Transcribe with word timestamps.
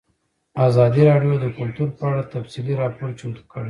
ازادي 0.67 1.01
راډیو 1.09 1.33
د 1.39 1.45
کلتور 1.57 1.89
په 1.97 2.03
اړه 2.11 2.23
تفصیلي 2.33 2.73
راپور 2.81 3.09
چمتو 3.19 3.41
کړی. 3.51 3.59